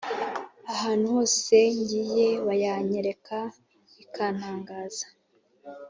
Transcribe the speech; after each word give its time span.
ahantu 0.73 1.05
hose 1.13 1.55
ngiye 1.79 2.27
bayanyereka 2.47 3.37
bikantangaza 3.95 5.07